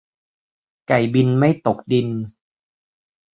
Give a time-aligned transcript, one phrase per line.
[0.87, 2.07] ไก่บินไม่ตกดิน